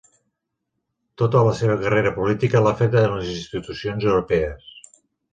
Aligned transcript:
Tota 1.21 1.41
la 1.47 1.51
seva 1.59 1.75
carrera 1.83 2.13
política 2.15 2.61
l'ha 2.67 2.73
fet 2.79 2.97
a 3.01 3.03
les 3.11 3.27
institucions 3.33 4.07
europees. 4.07 4.73